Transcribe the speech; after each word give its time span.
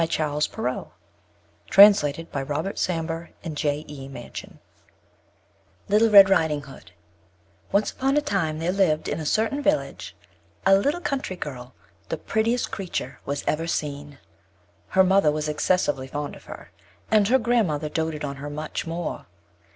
_THOMAS 0.09 0.47
BODKIN 0.47 0.89
Little 0.89 0.93
Red 1.77 2.29
Riding 2.33 3.01
Hood 3.05 4.59
Little 5.87 6.09
Red 6.09 6.27
Riding 6.27 6.61
Hood 6.63 6.91
Once 7.71 7.91
upon 7.91 8.17
a 8.17 8.21
time, 8.21 8.57
there 8.57 8.71
lived 8.71 9.07
in 9.07 9.19
a 9.19 9.27
certain 9.27 9.61
village, 9.61 10.15
a 10.65 10.73
little 10.75 11.01
country 11.01 11.35
girl, 11.35 11.75
the 12.09 12.17
prettiest 12.17 12.71
creature 12.71 13.19
was 13.27 13.43
ever 13.45 13.67
seen. 13.67 14.17
Her 14.87 15.03
mother 15.03 15.31
was 15.31 15.47
excessively 15.47 16.07
fond 16.07 16.35
of 16.35 16.45
her; 16.45 16.71
and 17.11 17.27
her 17.27 17.37
grand 17.37 17.67
mother 17.67 17.87
doated 17.87 18.25
on 18.25 18.37
her 18.37 18.49
much 18.49 18.87
more. 18.87 19.27